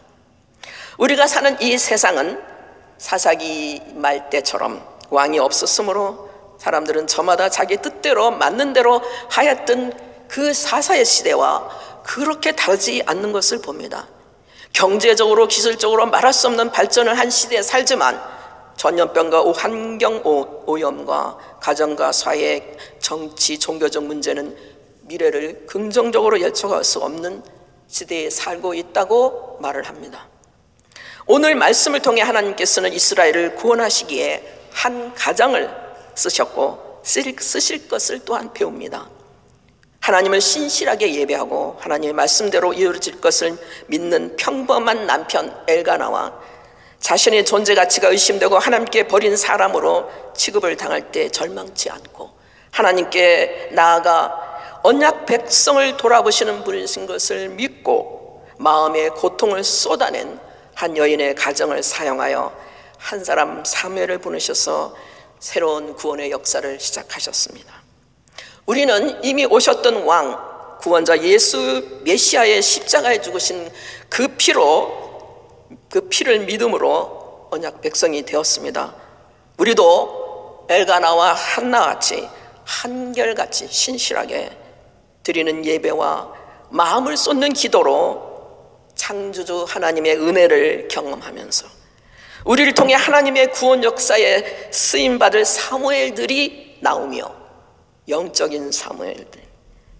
우리가 0.97 1.27
사는 1.27 1.61
이 1.61 1.77
세상은 1.77 2.50
사사기 3.01 3.81
말 3.95 4.29
때처럼 4.29 4.85
왕이 5.09 5.39
없었으므로 5.39 6.29
사람들은 6.59 7.07
저마다 7.07 7.49
자기 7.49 7.77
뜻대로 7.77 8.29
맞는 8.29 8.73
대로 8.73 9.01
하였던 9.27 10.27
그 10.27 10.53
사사의 10.53 11.03
시대와 11.03 11.67
그렇게 12.03 12.51
다르지 12.51 13.01
않는 13.07 13.31
것을 13.31 13.59
봅니다. 13.59 14.07
경제적으로 14.71 15.47
기술적으로 15.47 16.05
말할 16.05 16.31
수 16.31 16.45
없는 16.47 16.71
발전을 16.71 17.17
한 17.17 17.31
시대에 17.31 17.63
살지만 17.63 18.21
전염병과 18.77 19.51
환경 19.51 20.21
오염과 20.67 21.57
가정과 21.59 22.11
사회, 22.11 22.77
정치, 22.99 23.57
종교적 23.57 24.03
문제는 24.03 24.55
미래를 25.07 25.65
긍정적으로 25.65 26.39
예측할 26.39 26.83
수 26.83 26.99
없는 26.99 27.41
시대에 27.87 28.29
살고 28.29 28.75
있다고 28.75 29.57
말을 29.59 29.89
합니다. 29.89 30.30
오늘 31.25 31.55
말씀을 31.55 32.01
통해 32.01 32.21
하나님께서는 32.21 32.93
이스라엘을 32.93 33.55
구원하시기에 33.55 34.59
한 34.71 35.13
가장을 35.13 35.69
쓰셨고 36.15 37.01
쓰실 37.03 37.87
것을 37.87 38.21
또한 38.25 38.51
배웁니다. 38.53 39.09
하나님을 39.99 40.41
신실하게 40.41 41.13
예배하고 41.15 41.77
하나님의 41.79 42.13
말씀대로 42.13 42.73
이루어질 42.73 43.21
것을 43.21 43.55
믿는 43.87 44.35
평범한 44.35 45.05
남편 45.05 45.55
엘가나와 45.67 46.33
자신의 46.99 47.45
존재 47.45 47.75
가치가 47.75 48.09
의심되고 48.09 48.57
하나님께 48.57 49.07
버린 49.07 49.37
사람으로 49.37 50.09
취급을 50.35 50.75
당할 50.77 51.11
때 51.11 51.29
절망치 51.29 51.89
않고 51.89 52.31
하나님께 52.71 53.69
나아가 53.73 54.79
언약 54.83 55.27
백성을 55.27 55.97
돌아보시는 55.97 56.63
분이신 56.63 57.05
것을 57.05 57.49
믿고 57.49 58.43
마음의 58.57 59.11
고통을 59.11 59.63
쏟아낸 59.63 60.39
한 60.81 60.97
여인의 60.97 61.35
가정을 61.35 61.83
사용하여 61.83 62.51
한 62.97 63.23
사람 63.23 63.63
사무엘을 63.63 64.17
보내셔서 64.17 64.95
새로운 65.39 65.93
구원의 65.93 66.31
역사를 66.31 66.79
시작하셨습니다. 66.79 67.71
우리는 68.65 69.23
이미 69.23 69.45
오셨던 69.45 70.05
왕 70.05 70.79
구원자 70.81 71.19
예수 71.21 71.99
메시아의 72.03 72.63
십자가에 72.63 73.21
죽으신 73.21 73.71
그 74.09 74.29
피로 74.29 75.67
그 75.87 76.01
피를 76.09 76.39
믿음으로 76.45 77.49
언약 77.51 77.81
백성이 77.81 78.23
되었습니다. 78.23 78.95
우리도 79.59 80.65
엘가나와 80.67 81.33
한나같이 81.33 82.27
한결같이 82.65 83.67
신실하게 83.67 84.49
드리는 85.21 85.63
예배와 85.63 86.33
마음을 86.71 87.17
쏟는 87.17 87.53
기도로 87.53 88.30
창조주 89.01 89.65
하나님의 89.67 90.15
은혜를 90.15 90.87
경험하면서 90.87 91.67
우리를 92.45 92.71
통해 92.75 92.93
하나님의 92.93 93.51
구원 93.51 93.83
역사에 93.83 94.69
쓰임 94.71 95.17
받을 95.17 95.43
사무엘들이 95.43 96.77
나오며 96.81 97.35
영적인 98.07 98.71
사무엘들 98.71 99.41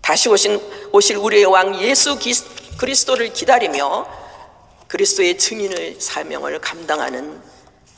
다시 0.01 0.29
오신 0.29 0.61
오실 0.91 1.17
우리의 1.17 1.45
왕 1.45 1.81
예수 1.81 2.19
그리스도를 2.77 3.33
기다리며 3.33 4.07
그리스도의 4.87 5.39
증인의 5.39 5.99
사명을 5.99 6.59
감당하는 6.59 7.41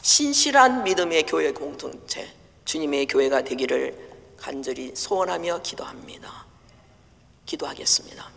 신실한 0.01 0.85
믿음의 0.85 1.23
교회 1.23 1.51
공동체 1.51 2.29
주님의 2.63 3.07
교회가 3.07 3.41
되기를 3.41 3.93
간절히 4.37 4.93
소원하며 4.95 5.63
기도합니다. 5.63 6.45
기도하겠습니다. 7.45 8.31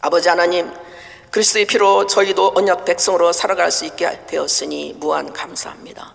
아버지 0.00 0.28
하나님, 0.28 0.70
그리스도의 1.30 1.66
피로 1.66 2.06
저희도 2.06 2.52
언약 2.56 2.84
백성으로 2.84 3.32
살아갈 3.32 3.70
수 3.70 3.84
있게 3.84 4.24
되었으니 4.26 4.94
무한 4.98 5.32
감사합니다. 5.32 6.14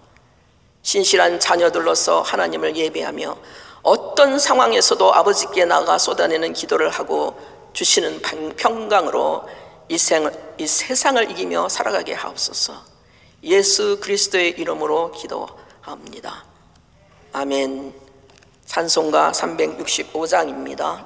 신실한 0.82 1.40
자녀들로서 1.40 2.22
하나님을 2.22 2.76
예배하며 2.76 3.38
어떤 3.84 4.40
상황에서도 4.40 5.14
아버지께 5.14 5.66
나가 5.66 5.98
쏟아내는 5.98 6.54
기도를 6.54 6.90
하고 6.90 7.38
주시는 7.74 8.22
방- 8.22 8.56
평강으로 8.56 9.44
이, 9.90 9.98
생, 9.98 10.30
이 10.58 10.66
세상을 10.66 11.30
이기며 11.32 11.70
살아가게 11.70 12.14
하옵소서. 12.14 12.74
예수 13.44 14.00
그리스도의 14.00 14.52
이름으로 14.52 15.12
기도합니다. 15.12 16.46
아멘. 17.34 17.94
찬송가 18.66 19.32
365장입니다. 19.34 21.02